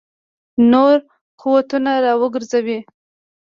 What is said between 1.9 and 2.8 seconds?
را وګرځوي.